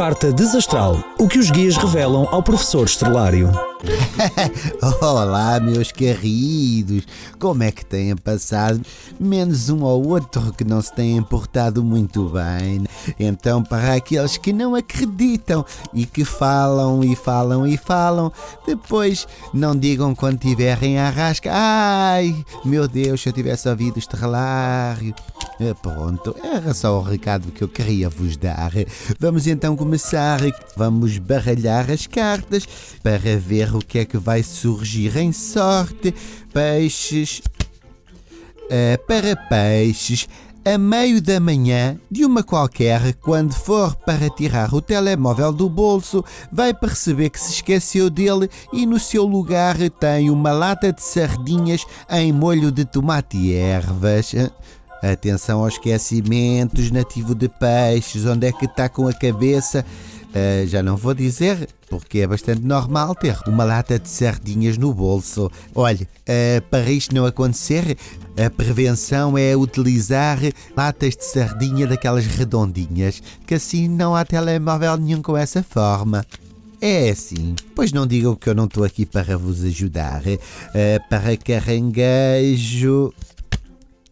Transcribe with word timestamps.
Carta 0.00 0.32
Desastral. 0.32 0.98
O 1.18 1.28
que 1.28 1.38
os 1.38 1.50
guias 1.50 1.76
revelam 1.76 2.26
ao 2.30 2.42
professor 2.42 2.86
Estrelário. 2.86 3.50
Olá, 5.02 5.60
meus 5.60 5.92
queridos! 5.92 7.06
Como 7.38 7.62
é 7.62 7.70
que 7.70 7.84
têm 7.84 8.16
passado? 8.16 8.80
Menos 9.20 9.68
um 9.68 9.82
ou 9.82 10.08
outro 10.08 10.54
que 10.54 10.64
não 10.64 10.80
se 10.80 10.94
têm 10.94 11.22
portado 11.22 11.84
muito 11.84 12.30
bem. 12.30 12.86
Então, 13.18 13.62
para 13.62 13.92
aqueles 13.92 14.38
que 14.38 14.54
não 14.54 14.74
acreditam 14.74 15.66
e 15.92 16.06
que 16.06 16.24
falam 16.24 17.04
e 17.04 17.14
falam 17.14 17.66
e 17.66 17.76
falam, 17.76 18.32
depois 18.66 19.28
não 19.52 19.76
digam 19.76 20.14
quando 20.14 20.38
tiverem 20.38 20.98
a 20.98 21.10
rasca. 21.10 21.50
Ai, 21.52 22.34
meu 22.64 22.88
Deus, 22.88 23.20
se 23.20 23.28
eu 23.28 23.34
tivesse 23.34 23.68
ouvido 23.68 23.98
este 23.98 24.16
relário. 24.16 25.14
Eh, 25.60 25.74
pronto, 25.74 26.34
era 26.42 26.72
só 26.72 26.98
o 26.98 27.02
recado 27.02 27.52
que 27.52 27.62
eu 27.62 27.68
queria 27.68 28.08
vos 28.08 28.34
dar. 28.34 28.72
Vamos 29.18 29.46
então 29.46 29.76
começar. 29.76 30.40
Vamos 30.74 31.18
baralhar 31.18 31.90
as 31.90 32.06
cartas 32.06 32.66
para 33.02 33.36
ver 33.36 33.76
o 33.76 33.80
que 33.80 33.98
é 33.98 34.04
que 34.06 34.16
vai 34.16 34.42
surgir 34.42 35.18
em 35.18 35.32
sorte. 35.32 36.14
Peixes. 36.52 37.42
Uh, 38.72 38.96
para 39.06 39.36
peixes 39.36 40.28
a 40.64 40.78
meio 40.78 41.20
da 41.22 41.40
manhã 41.40 41.98
de 42.10 42.24
uma 42.24 42.42
qualquer, 42.42 43.14
quando 43.14 43.52
for 43.52 43.96
para 43.96 44.28
tirar 44.28 44.74
o 44.74 44.80
telemóvel 44.80 45.52
do 45.52 45.68
bolso, 45.68 46.22
vai 46.52 46.74
perceber 46.74 47.30
que 47.30 47.40
se 47.40 47.54
esqueceu 47.54 48.10
dele 48.10 48.48
e 48.72 48.84
no 48.84 48.98
seu 48.98 49.24
lugar 49.24 49.76
tem 49.98 50.30
uma 50.30 50.52
lata 50.52 50.92
de 50.92 51.02
sardinhas 51.02 51.84
em 52.10 52.32
molho 52.32 52.70
de 52.70 52.84
tomate 52.84 53.36
e 53.36 53.54
ervas. 53.54 54.34
Atenção 55.02 55.60
aos 55.64 55.74
esquecimentos, 55.74 56.90
nativo 56.90 57.34
de 57.34 57.48
peixes, 57.48 58.26
onde 58.26 58.46
é 58.46 58.52
que 58.52 58.66
está 58.66 58.88
com 58.88 59.08
a 59.08 59.12
cabeça? 59.12 59.84
Uh, 60.30 60.66
já 60.68 60.82
não 60.82 60.96
vou 60.96 61.12
dizer, 61.12 61.68
porque 61.88 62.20
é 62.20 62.26
bastante 62.26 62.60
normal 62.60 63.16
ter 63.16 63.36
uma 63.48 63.64
lata 63.64 63.98
de 63.98 64.08
sardinhas 64.08 64.78
no 64.78 64.94
bolso. 64.94 65.50
Olha, 65.74 66.06
uh, 66.06 66.62
para 66.70 66.88
isto 66.90 67.14
não 67.14 67.26
acontecer, 67.26 67.96
a 68.36 68.48
prevenção 68.48 69.36
é 69.36 69.56
utilizar 69.56 70.38
latas 70.76 71.16
de 71.16 71.24
sardinha 71.24 71.86
daquelas 71.86 72.26
redondinhas, 72.26 73.20
que 73.44 73.54
assim 73.54 73.88
não 73.88 74.14
há 74.14 74.24
telemóvel 74.24 74.96
nenhum 74.98 75.20
com 75.20 75.36
essa 75.36 75.64
forma. 75.64 76.24
É 76.80 77.10
assim, 77.10 77.54
pois 77.74 77.92
não 77.92 78.06
digam 78.06 78.34
que 78.34 78.48
eu 78.48 78.54
não 78.54 78.64
estou 78.64 78.84
aqui 78.84 79.04
para 79.04 79.36
vos 79.36 79.64
ajudar. 79.64 80.22
Uh, 80.22 81.08
para 81.08 81.36
caranguejo. 81.36 83.12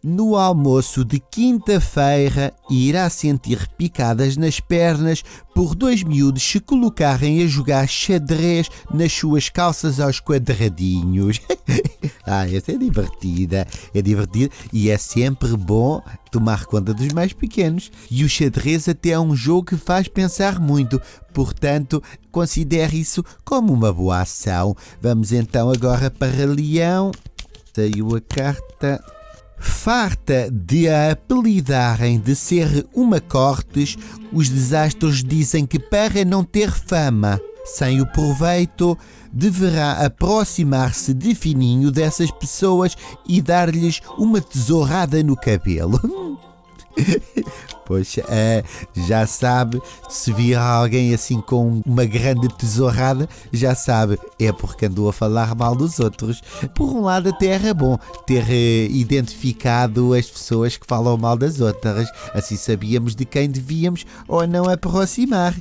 No 0.01 0.37
almoço 0.37 1.03
de 1.03 1.19
quinta-feira, 1.19 2.53
irá 2.69 3.09
sentir 3.09 3.67
picadas 3.77 4.37
nas 4.37 4.57
pernas 4.61 5.21
por 5.53 5.75
dois 5.75 6.03
miúdos 6.03 6.41
se 6.41 6.57
colocarem 6.61 7.43
a 7.43 7.47
jogar 7.47 7.85
xadrez 7.85 8.69
nas 8.93 9.11
suas 9.11 9.49
calças 9.49 9.99
aos 9.99 10.21
quadradinhos. 10.21 11.41
ah, 12.25 12.47
essa 12.49 12.71
é 12.71 12.77
divertida. 12.77 13.67
É 13.93 14.01
divertida 14.01 14.49
e 14.71 14.89
é 14.89 14.97
sempre 14.97 15.57
bom 15.57 16.01
tomar 16.31 16.65
conta 16.65 16.93
dos 16.93 17.09
mais 17.09 17.33
pequenos. 17.33 17.91
E 18.09 18.23
o 18.23 18.29
xadrez 18.29 18.87
até 18.87 19.09
é 19.09 19.19
um 19.19 19.35
jogo 19.35 19.65
que 19.65 19.75
faz 19.75 20.07
pensar 20.07 20.61
muito. 20.61 21.01
Portanto, 21.33 22.01
considere 22.31 22.97
isso 22.97 23.21
como 23.43 23.73
uma 23.73 23.91
boa 23.91 24.21
ação. 24.21 24.73
Vamos 25.01 25.33
então 25.33 25.69
agora 25.69 26.09
para 26.09 26.45
Leão. 26.45 27.11
Saiu 27.75 28.15
a 28.15 28.21
carta 28.21 29.03
Farta 29.59 30.49
de 30.51 30.87
a 30.87 31.11
apelidarem 31.11 32.19
de 32.19 32.35
ser 32.35 32.87
uma 32.93 33.19
cortes, 33.19 33.97
os 34.31 34.49
desastros 34.49 35.23
dizem 35.23 35.65
que 35.65 35.79
para 35.79 36.23
não 36.23 36.43
ter 36.43 36.71
fama 36.71 37.39
sem 37.65 38.01
o 38.01 38.05
proveito, 38.05 38.97
deverá 39.31 40.03
aproximar-se 40.05 41.13
de 41.13 41.35
fininho 41.35 41.91
dessas 41.91 42.31
pessoas 42.31 42.95
e 43.27 43.41
dar-lhes 43.41 44.01
uma 44.17 44.41
tesourada 44.41 45.21
no 45.21 45.35
cabelo. 45.35 45.99
Pois 47.89 48.19
é, 48.27 48.63
já 48.95 49.25
sabe, 49.25 49.81
se 50.07 50.31
vir 50.31 50.53
alguém 50.53 51.11
assim 51.11 51.41
com 51.41 51.81
uma 51.83 52.05
grande 52.05 52.47
tesourada, 52.49 53.27
já 53.51 53.73
sabe, 53.73 54.19
é 54.39 54.51
porque 54.51 54.85
andou 54.85 55.09
a 55.09 55.11
falar 55.13 55.55
mal 55.55 55.75
dos 55.75 55.99
outros. 55.99 56.39
Por 56.75 56.87
um 56.87 57.01
lado, 57.01 57.29
até 57.29 57.47
era 57.47 57.73
bom 57.73 57.97
ter 58.27 58.45
eh, 58.47 58.85
identificado 58.91 60.13
as 60.13 60.27
pessoas 60.27 60.77
que 60.77 60.85
falam 60.85 61.17
mal 61.17 61.35
das 61.35 61.59
outras, 61.61 62.07
assim 62.31 62.55
sabíamos 62.55 63.15
de 63.15 63.25
quem 63.25 63.49
devíamos 63.49 64.05
ou 64.27 64.45
não 64.45 64.69
aproximar. 64.69 65.55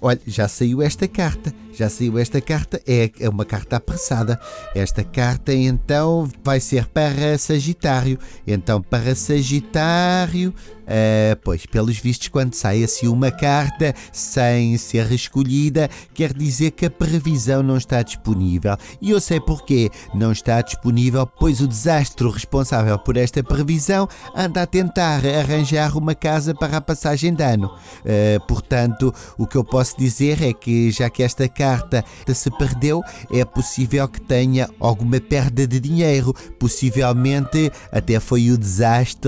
Olha, 0.00 0.20
já 0.26 0.48
saiu 0.48 0.80
esta 0.80 1.06
carta. 1.06 1.52
Já 1.74 1.90
saiu 1.90 2.18
esta 2.18 2.40
carta, 2.40 2.80
é, 2.86 3.10
é 3.18 3.28
uma 3.28 3.44
carta 3.44 3.76
apressada. 3.76 4.40
Esta 4.76 5.02
carta 5.02 5.52
então 5.52 6.30
vai 6.42 6.60
ser 6.60 6.86
para 6.86 7.36
Sagitário. 7.36 8.16
Então, 8.46 8.80
para 8.80 9.14
Sagitário, 9.16 10.54
uh, 10.82 11.36
pois, 11.42 11.66
pelos 11.74 11.98
vistos, 11.98 12.28
quando 12.28 12.54
sai 12.54 12.84
assim 12.84 13.08
uma 13.08 13.32
carta 13.32 13.92
sem 14.12 14.78
ser 14.78 15.10
escolhida, 15.10 15.90
quer 16.14 16.32
dizer 16.32 16.70
que 16.70 16.86
a 16.86 16.90
previsão 16.90 17.64
não 17.64 17.76
está 17.76 18.00
disponível. 18.00 18.76
E 19.02 19.10
eu 19.10 19.20
sei 19.20 19.40
porquê. 19.40 19.90
Não 20.14 20.30
está 20.30 20.62
disponível, 20.62 21.26
pois 21.26 21.60
o 21.60 21.66
desastre 21.66 22.30
responsável 22.30 22.96
por 22.96 23.16
esta 23.16 23.42
previsão 23.42 24.08
anda 24.36 24.62
a 24.62 24.66
tentar 24.68 25.26
arranjar 25.26 25.98
uma 25.98 26.14
casa 26.14 26.54
para 26.54 26.76
a 26.76 26.80
passagem 26.80 27.34
de 27.34 27.42
ano. 27.42 27.66
Uh, 27.66 28.46
portanto, 28.46 29.12
o 29.36 29.44
que 29.44 29.56
eu 29.56 29.64
posso 29.64 29.98
dizer 29.98 30.40
é 30.44 30.52
que, 30.52 30.92
já 30.92 31.10
que 31.10 31.24
esta 31.24 31.48
carta 31.48 32.04
se 32.32 32.52
perdeu, 32.52 33.02
é 33.32 33.44
possível 33.44 34.06
que 34.06 34.20
tenha 34.20 34.70
alguma 34.78 35.18
perda 35.18 35.66
de 35.66 35.80
dinheiro. 35.80 36.32
Possivelmente 36.56 37.72
até 37.90 38.20
foi 38.20 38.52
o 38.52 38.56
desastre 38.56 39.24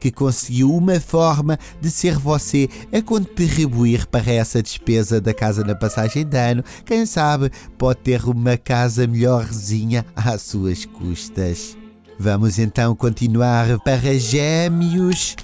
que 0.00 0.10
conseguiu 0.10 0.74
uma 0.74 0.98
forma 0.98 1.58
de 1.80 1.90
ser 1.90 2.18
você 2.18 2.68
a 2.92 3.02
contribuir 3.02 4.06
para 4.06 4.32
essa 4.32 4.62
despesa 4.62 5.20
da 5.20 5.34
casa 5.34 5.64
na 5.64 5.74
passagem 5.74 6.24
de 6.24 6.36
ano. 6.36 6.64
Quem 6.84 7.06
sabe 7.06 7.50
pode 7.76 8.00
ter 8.00 8.24
uma 8.24 8.56
casa 8.56 9.06
melhorzinha 9.06 10.04
às 10.14 10.42
suas 10.42 10.84
custas. 10.84 11.76
Vamos 12.18 12.58
então 12.58 12.94
continuar 12.96 13.78
para 13.80 14.18
Gêmeos. 14.18 15.36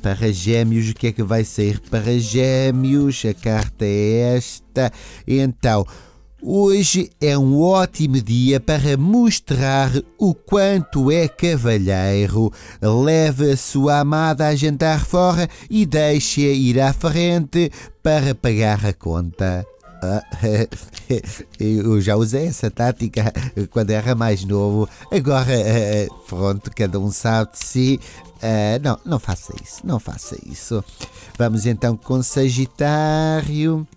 Para 0.00 0.32
Gêmeos, 0.32 0.90
o 0.90 0.94
que 0.94 1.08
é 1.08 1.12
que 1.12 1.22
vai 1.22 1.44
sair 1.44 1.80
para 1.80 2.18
Gêmeos? 2.18 3.22
A 3.24 3.34
carta 3.34 3.84
é 3.84 4.36
esta. 4.36 4.90
Então, 5.26 5.86
Hoje 6.46 7.10
é 7.22 7.38
um 7.38 7.58
ótimo 7.58 8.20
dia 8.20 8.60
para 8.60 8.98
mostrar 8.98 9.90
o 10.18 10.34
quanto 10.34 11.10
é 11.10 11.26
cavalheiro. 11.26 12.52
Leve 12.82 13.52
a 13.52 13.56
sua 13.56 14.00
amada 14.00 14.46
a 14.48 14.54
jantar 14.54 15.06
fora 15.06 15.48
e 15.70 15.86
deixe-a 15.86 16.52
ir 16.52 16.78
à 16.78 16.92
frente 16.92 17.72
para 18.02 18.34
pagar 18.34 18.84
a 18.84 18.92
conta. 18.92 19.66
Ah, 20.02 20.22
eu 21.58 21.98
já 22.02 22.14
usei 22.14 22.48
essa 22.48 22.70
tática 22.70 23.32
quando 23.70 23.92
era 23.92 24.14
mais 24.14 24.44
novo. 24.44 24.86
Agora, 25.10 25.50
eh, 25.50 26.08
pronto, 26.28 26.70
cada 26.76 27.00
um 27.00 27.10
sabe 27.10 27.52
de 27.52 27.58
si. 27.64 28.00
Não, 28.82 28.98
não 29.02 29.18
faça 29.18 29.54
isso, 29.64 29.80
não 29.82 29.98
faça 29.98 30.36
isso. 30.44 30.84
Vamos 31.38 31.64
então 31.64 31.96
com 31.96 32.22
Sagitário. 32.22 33.88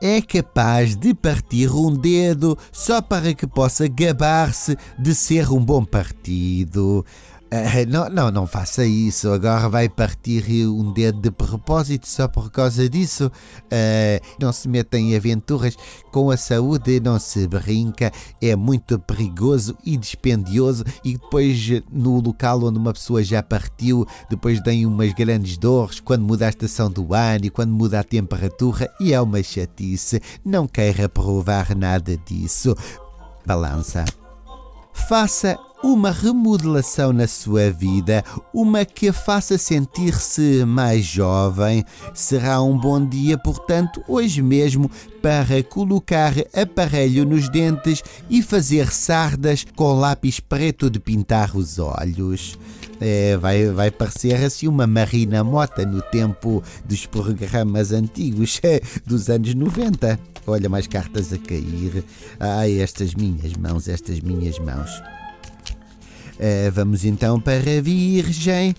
É 0.00 0.20
capaz 0.22 0.94
de 0.94 1.12
partir 1.12 1.70
um 1.70 1.92
dedo 1.92 2.56
só 2.70 3.02
para 3.02 3.34
que 3.34 3.48
possa 3.48 3.88
gabar-se 3.88 4.76
de 4.96 5.12
ser 5.12 5.50
um 5.50 5.64
bom 5.64 5.84
partido. 5.84 7.04
Uh, 7.50 7.88
não, 7.88 8.08
não, 8.10 8.30
não 8.30 8.46
faça 8.46 8.84
isso. 8.84 9.30
Agora 9.32 9.68
vai 9.70 9.88
partir 9.88 10.66
um 10.66 10.92
dedo 10.92 11.18
de 11.18 11.30
propósito 11.30 12.06
só 12.06 12.28
por 12.28 12.50
causa 12.50 12.88
disso. 12.88 13.32
Uh, 13.64 14.26
não 14.38 14.52
se 14.52 14.68
meta 14.68 14.98
em 14.98 15.16
aventuras 15.16 15.74
com 16.12 16.30
a 16.30 16.36
saúde, 16.36 17.00
não 17.00 17.18
se 17.18 17.46
brinca. 17.48 18.12
É 18.40 18.54
muito 18.54 18.98
perigoso 18.98 19.76
e 19.82 19.96
dispendioso. 19.96 20.84
E 21.02 21.14
depois, 21.14 21.58
no 21.90 22.20
local 22.20 22.64
onde 22.64 22.78
uma 22.78 22.92
pessoa 22.92 23.24
já 23.24 23.42
partiu, 23.42 24.06
depois 24.28 24.60
tem 24.60 24.84
umas 24.84 25.14
grandes 25.14 25.56
dores 25.56 26.00
quando 26.00 26.24
muda 26.24 26.46
a 26.46 26.50
estação 26.50 26.90
do 26.90 27.14
ano 27.14 27.46
e 27.46 27.50
quando 27.50 27.72
muda 27.72 28.00
a 28.00 28.04
temperatura. 28.04 28.92
E 29.00 29.14
é 29.14 29.20
uma 29.20 29.42
chatice. 29.42 30.20
Não 30.44 30.68
queira 30.68 31.08
provar 31.08 31.74
nada 31.74 32.14
disso. 32.18 32.76
Balança. 33.46 34.04
Faça 34.92 35.58
uma 35.82 36.10
remodelação 36.10 37.12
na 37.12 37.26
sua 37.26 37.70
vida, 37.70 38.24
uma 38.52 38.84
que 38.84 39.08
a 39.08 39.12
faça 39.12 39.56
sentir-se 39.56 40.64
mais 40.64 41.04
jovem. 41.04 41.84
Será 42.14 42.60
um 42.62 42.76
bom 42.76 43.04
dia, 43.04 43.38
portanto, 43.38 44.02
hoje 44.08 44.42
mesmo, 44.42 44.90
para 45.22 45.62
colocar 45.62 46.32
aparelho 46.52 47.24
nos 47.24 47.48
dentes 47.48 48.02
e 48.28 48.42
fazer 48.42 48.92
sardas 48.92 49.64
com 49.76 49.94
lápis 49.94 50.40
preto 50.40 50.90
de 50.90 50.98
pintar 50.98 51.56
os 51.56 51.78
olhos. 51.78 52.58
É, 53.00 53.36
vai, 53.36 53.68
vai 53.68 53.90
parecer 53.92 54.34
assim 54.42 54.66
uma 54.66 54.86
Marina 54.86 55.44
Mota 55.44 55.86
no 55.86 56.02
tempo 56.02 56.62
dos 56.84 57.06
programas 57.06 57.92
antigos 57.92 58.60
dos 59.06 59.30
anos 59.30 59.54
90. 59.54 60.18
Olha, 60.46 60.68
mais 60.68 60.86
cartas 60.86 61.32
a 61.32 61.38
cair. 61.38 62.04
Ai, 62.40 62.80
estas 62.80 63.14
minhas 63.14 63.52
mãos, 63.54 63.86
estas 63.86 64.20
minhas 64.20 64.58
mãos. 64.58 64.90
É, 66.38 66.70
vamos 66.70 67.04
então 67.04 67.40
para 67.40 67.78
a 67.78 67.80
Virgem. 67.82 68.74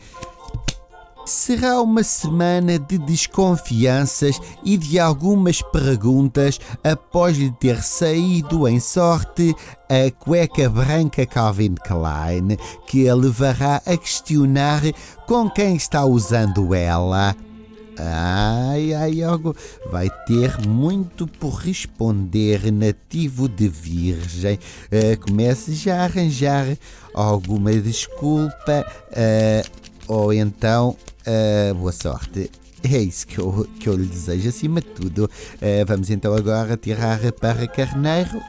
Será 1.26 1.80
uma 1.80 2.02
semana 2.02 2.80
de 2.80 2.98
desconfianças 2.98 4.42
e 4.64 4.78
de 4.78 4.98
algumas 4.98 5.62
perguntas 5.62 6.60
após 6.84 7.38
lhe 7.38 7.52
ter 7.52 7.84
saído 7.84 8.68
em 8.68 8.80
sorte 8.80 9.56
a 9.88 10.10
cueca 10.10 10.68
branca 10.68 11.28
Calvin 11.28 11.76
Klein, 11.76 12.58
que 12.88 13.08
a 13.08 13.14
levará 13.14 13.80
a 13.86 13.96
questionar 13.96 14.82
com 15.28 15.48
quem 15.48 15.76
está 15.76 16.04
usando 16.04 16.74
ela. 16.74 17.36
Ai, 18.02 18.94
ai, 18.94 19.22
algo 19.22 19.56
vai 19.92 20.10
ter 20.26 20.58
muito 20.66 21.28
por 21.28 21.56
responder, 21.56 22.72
nativo 22.72 23.50
de 23.50 23.68
Virgem. 23.68 24.58
Uh, 24.86 25.20
comece 25.20 25.74
já 25.74 26.02
a 26.02 26.04
arranjar 26.06 26.78
alguma 27.14 27.74
desculpa, 27.74 28.86
uh, 29.12 29.70
ou 30.08 30.34
então 30.34 30.96
Uh, 31.28 31.76
boa 31.76 31.92
sorte. 31.92 32.50
É 32.82 32.98
isso 32.98 33.28
que 33.28 33.38
eu, 33.38 33.68
que 33.80 33.90
eu 33.90 33.96
lhe 33.96 34.06
desejo 34.06 34.50
acima 34.50 34.80
de 34.80 34.88
tudo. 34.88 35.30
Vamos 35.86 36.10
então 36.10 36.34
agora 36.34 36.78
tirar 36.78 37.20
para 37.34 37.68
Carneiro 37.68 38.42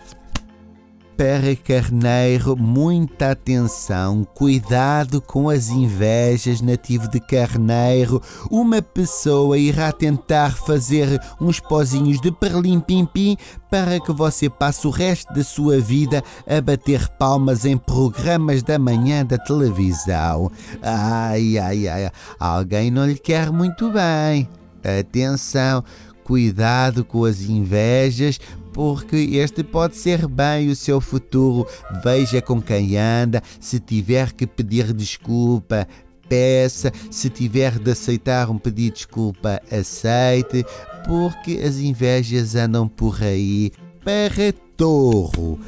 para 1.21 1.55
Carneiro, 1.55 2.57
muita 2.57 3.33
atenção, 3.33 4.25
cuidado 4.25 5.21
com 5.21 5.51
as 5.51 5.69
invejas, 5.69 6.63
nativo 6.63 7.11
de 7.11 7.21
Carneiro. 7.21 8.23
Uma 8.51 8.81
pessoa 8.81 9.59
irá 9.59 9.93
tentar 9.93 10.57
fazer 10.57 11.21
uns 11.39 11.61
pozinhos 11.61 12.23
de 12.23 12.33
perlim-pim-pim 12.33 13.37
para 13.71 14.01
que 14.01 14.11
você 14.15 14.49
passe 14.49 14.87
o 14.87 14.91
resto 14.91 15.31
da 15.35 15.45
sua 15.45 15.79
vida 15.79 16.25
a 16.47 16.59
bater 16.59 17.07
palmas 17.19 17.67
em 17.67 17.77
programas 17.77 18.63
da 18.63 18.79
manhã 18.79 19.23
da 19.23 19.37
televisão. 19.37 20.51
Ai, 20.81 21.59
ai, 21.59 21.87
ai, 21.87 22.11
alguém 22.39 22.91
não 22.91 23.05
lhe 23.05 23.19
quer 23.19 23.53
muito 23.53 23.91
bem. 23.91 24.49
Atenção, 24.83 25.85
cuidado 26.25 27.05
com 27.05 27.25
as 27.25 27.43
invejas, 27.43 28.41
porque 28.73 29.17
este 29.17 29.63
pode 29.63 29.97
ser 29.97 30.27
bem 30.27 30.69
o 30.69 30.77
seu 30.77 31.01
futuro. 31.01 31.67
Veja 32.03 32.41
com 32.41 32.61
quem 32.61 32.97
anda, 32.97 33.43
se 33.59 33.79
tiver 33.81 34.33
que 34.33 34.47
pedir 34.47 34.93
desculpa, 34.93 35.87
peça, 36.29 36.93
se 37.11 37.29
tiver 37.29 37.79
de 37.79 37.91
aceitar 37.91 38.51
um 38.51 38.59
pedido 38.59 38.95
de 38.95 38.99
desculpa, 39.01 39.61
aceite, 39.71 40.65
porque 41.07 41.61
as 41.65 41.77
invejas 41.77 42.55
andam 42.55 42.89
por 42.89 43.23
aí. 43.23 43.73
Para 44.05 44.53
touro, 44.77 45.59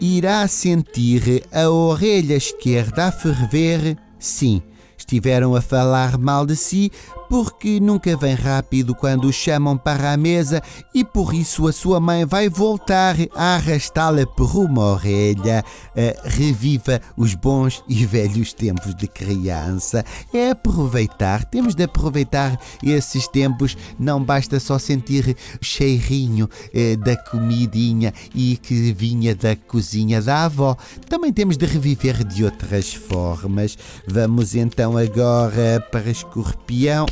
irá 0.00 0.46
sentir 0.46 1.44
a 1.52 1.70
orelha 1.70 2.34
esquerda 2.34 3.06
a 3.06 3.12
ferver? 3.12 3.96
Sim 4.18 4.62
estiveram 5.08 5.54
a 5.56 5.62
falar 5.62 6.18
mal 6.18 6.44
de 6.44 6.54
si 6.54 6.92
porque 7.28 7.78
nunca 7.78 8.16
vem 8.16 8.34
rápido 8.34 8.94
quando 8.94 9.26
o 9.26 9.32
chamam 9.32 9.76
para 9.76 10.12
a 10.12 10.16
mesa 10.16 10.62
e 10.94 11.04
por 11.04 11.34
isso 11.34 11.68
a 11.68 11.72
sua 11.72 12.00
mãe 12.00 12.24
vai 12.24 12.48
voltar 12.48 13.16
a 13.34 13.56
arrastá-la 13.56 14.26
por 14.26 14.56
uma 14.56 14.92
orelha. 14.92 15.64
Uh, 15.90 16.28
reviva 16.28 17.00
os 17.16 17.34
bons 17.34 17.84
e 17.88 18.06
velhos 18.06 18.52
tempos 18.52 18.94
de 18.94 19.06
criança. 19.06 20.04
É 20.32 20.50
aproveitar, 20.50 21.44
temos 21.44 21.74
de 21.74 21.84
aproveitar 21.84 22.58
esses 22.82 23.28
tempos. 23.28 23.76
Não 23.98 24.22
basta 24.22 24.58
só 24.58 24.78
sentir 24.78 25.36
o 25.60 25.64
cheirinho 25.64 26.46
uh, 26.48 26.96
da 26.98 27.16
comidinha 27.16 28.12
e 28.34 28.56
que 28.56 28.92
vinha 28.92 29.34
da 29.34 29.54
cozinha 29.54 30.22
da 30.22 30.44
avó. 30.44 30.76
Também 31.08 31.32
temos 31.32 31.56
de 31.56 31.66
reviver 31.66 32.24
de 32.24 32.44
outras 32.44 32.94
formas. 32.94 33.76
Vamos 34.06 34.54
então 34.54 34.96
agora 34.96 35.84
para 35.90 36.10
escorpião. 36.10 37.06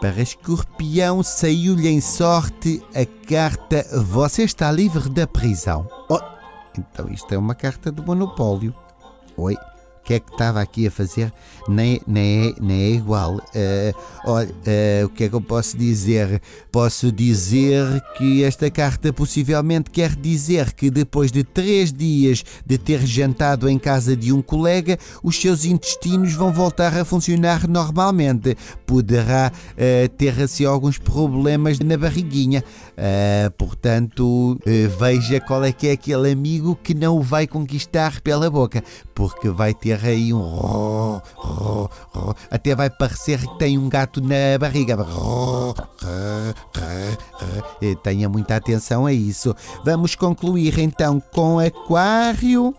Para 0.00 0.22
Escorpião 0.22 1.22
saiu-lhe 1.22 1.86
em 1.86 2.00
sorte 2.00 2.82
a 2.94 3.04
carta 3.28 3.84
Você 4.00 4.44
está 4.44 4.72
livre 4.72 5.10
da 5.10 5.26
prisão. 5.26 5.86
Oh, 6.08 6.18
então 6.78 7.06
isto 7.10 7.34
é 7.34 7.36
uma 7.36 7.54
carta 7.54 7.92
de 7.92 8.00
monopólio. 8.00 8.74
Oi 9.36 9.54
que 10.10 10.14
é 10.14 10.18
que 10.18 10.32
estava 10.32 10.60
aqui 10.60 10.88
a 10.88 10.90
fazer 10.90 11.32
nem, 11.68 12.00
nem, 12.04 12.48
é, 12.48 12.54
nem 12.60 12.82
é 12.82 12.90
igual. 12.90 13.36
Uh, 13.36 13.94
olha, 14.24 14.48
uh, 14.48 15.06
o 15.06 15.08
que 15.10 15.24
é 15.24 15.28
que 15.28 15.34
eu 15.34 15.40
posso 15.40 15.76
dizer? 15.78 16.42
Posso 16.72 17.12
dizer 17.12 17.84
que 18.16 18.42
esta 18.42 18.68
carta 18.70 19.12
possivelmente 19.12 19.88
quer 19.88 20.16
dizer 20.16 20.72
que 20.72 20.90
depois 20.90 21.30
de 21.30 21.44
três 21.44 21.92
dias 21.92 22.44
de 22.66 22.76
ter 22.76 23.06
jantado 23.06 23.68
em 23.68 23.78
casa 23.78 24.16
de 24.16 24.32
um 24.32 24.42
colega, 24.42 24.98
os 25.22 25.40
seus 25.40 25.64
intestinos 25.64 26.32
vão 26.34 26.52
voltar 26.52 26.96
a 26.96 27.04
funcionar 27.04 27.68
normalmente. 27.68 28.56
Poderá 28.84 29.52
uh, 29.52 30.08
ter 30.16 30.40
assim 30.40 30.64
alguns 30.64 30.98
problemas 30.98 31.78
na 31.78 31.96
barriguinha. 31.96 32.64
portanto, 33.56 34.58
veja 34.98 35.40
qual 35.40 35.64
é 35.64 35.72
que 35.72 35.88
é 35.88 35.92
aquele 35.92 36.32
amigo 36.32 36.78
que 36.82 36.94
não 36.94 37.16
o 37.16 37.22
vai 37.22 37.46
conquistar 37.46 38.20
pela 38.20 38.50
boca, 38.50 38.82
porque 39.14 39.48
vai 39.48 39.72
ter 39.72 39.99
aí 40.04 40.32
um 40.32 40.40
ro, 40.40 41.22
ro, 41.34 41.90
ro, 42.12 42.36
até 42.50 42.74
vai 42.74 42.90
parecer 42.90 43.40
que 43.40 43.58
tem 43.58 43.78
um 43.78 43.88
gato 43.88 44.20
na 44.20 44.58
barriga. 44.58 44.96
Tenha 48.02 48.28
muita 48.28 48.56
atenção 48.56 49.06
a 49.06 49.12
isso. 49.12 49.54
Vamos 49.84 50.14
concluir 50.14 50.78
então 50.78 51.20
com 51.32 51.58
Aquário. 51.58 52.74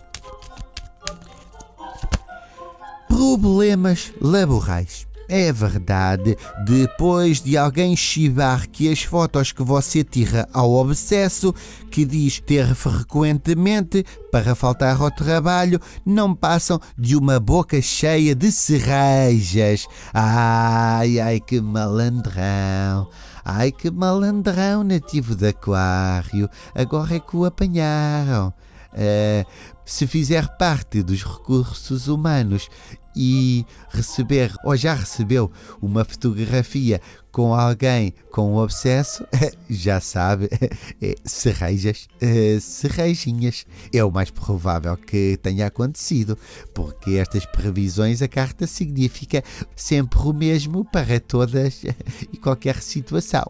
Problemas 3.07 4.13
laborais. 4.21 5.10
É 5.33 5.49
verdade, 5.53 6.37
depois 6.65 7.39
de 7.41 7.57
alguém 7.57 7.95
chivar 7.95 8.67
que 8.67 8.91
as 8.91 9.01
fotos 9.01 9.53
que 9.53 9.63
você 9.63 10.03
tira 10.03 10.45
ao 10.51 10.73
obsesso, 10.73 11.55
que 11.89 12.03
diz 12.03 12.41
ter 12.41 12.75
frequentemente 12.75 14.05
para 14.29 14.53
faltar 14.55 15.01
ao 15.01 15.09
trabalho, 15.09 15.79
não 16.05 16.35
passam 16.35 16.81
de 16.97 17.15
uma 17.15 17.39
boca 17.39 17.81
cheia 17.81 18.35
de 18.35 18.51
cerejas. 18.51 19.87
Ai, 20.13 21.17
ai, 21.21 21.39
que 21.39 21.61
malandrão! 21.61 23.07
Ai, 23.45 23.71
que 23.71 23.89
malandrão 23.89 24.83
nativo 24.83 25.33
de 25.33 25.47
Aquário! 25.47 26.49
Agora 26.75 27.15
é 27.15 27.19
que 27.21 27.37
o 27.37 27.45
apanharam. 27.45 28.53
Uh, 28.91 29.45
se 29.85 30.05
fizer 30.05 30.57
parte 30.57 31.01
dos 31.01 31.23
recursos 31.23 32.09
humanos 32.09 32.67
e 33.15 33.65
receber 33.89 34.53
ou 34.63 34.75
já 34.75 34.93
recebeu 34.93 35.51
uma 35.81 36.03
fotografia 36.05 37.01
com 37.31 37.53
alguém 37.53 38.13
com 38.31 38.53
um 38.53 38.57
obsesso, 38.57 39.25
já 39.69 39.99
sabe, 39.99 40.49
serrejas, 41.23 42.07
é, 42.19 42.57
serrejinhas. 42.59 43.65
É 43.93 44.03
o 44.03 44.11
mais 44.11 44.29
provável 44.29 44.95
que 44.97 45.37
tenha 45.41 45.67
acontecido, 45.67 46.37
porque 46.73 47.11
estas 47.11 47.45
previsões, 47.45 48.21
a 48.21 48.27
carta 48.27 48.65
significa 48.65 49.43
sempre 49.75 50.19
o 50.19 50.33
mesmo 50.33 50.85
para 50.85 51.19
todas 51.19 51.83
e 52.31 52.37
qualquer 52.37 52.81
situação. 52.81 53.45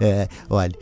É, 0.00 0.28
olha, 0.48 0.74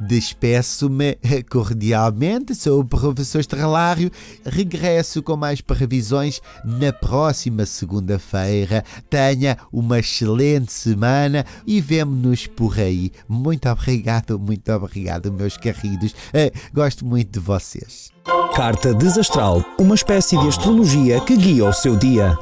despeço-me 0.00 1.18
cordialmente, 1.50 2.54
sou 2.54 2.80
o 2.80 2.84
professor 2.84 3.40
Estrelário, 3.40 4.10
regresso 4.44 5.22
com 5.22 5.36
mais 5.36 5.60
previsões 5.60 6.40
na 6.64 6.92
próxima 6.92 7.66
segunda-feira. 7.66 8.84
Tenha 9.10 9.58
uma 9.72 9.98
excelente 9.98 10.87
semana 10.88 11.44
e 11.66 11.80
vemo-nos 11.80 12.46
por 12.46 12.78
aí. 12.78 13.12
Muito 13.28 13.68
obrigado, 13.68 14.38
muito 14.38 14.72
obrigado, 14.72 15.32
meus 15.32 15.56
queridos. 15.56 16.12
Uh, 16.12 16.50
gosto 16.72 17.04
muito 17.04 17.32
de 17.32 17.40
vocês. 17.40 18.10
Carta 18.54 18.94
Desastral, 18.94 19.64
uma 19.78 19.94
espécie 19.94 20.38
de 20.38 20.48
astrologia 20.48 21.20
que 21.20 21.36
guia 21.36 21.64
o 21.64 21.72
seu 21.72 21.96
dia. 21.96 22.36